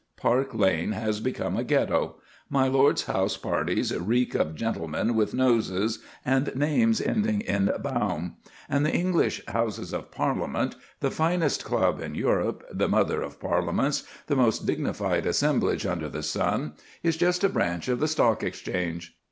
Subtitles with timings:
[0.17, 2.15] Park Lane has become a Ghetto;
[2.49, 8.37] my lord's house parties reek of gentlemen with noses, and names ending in "baum";
[8.67, 14.01] and the English Houses of Parliament, the finest club in Europe, the mother of parliaments,
[14.25, 16.73] the most dignified assemblage under the sun,
[17.03, 19.15] is just a branch of the Stock Exchange.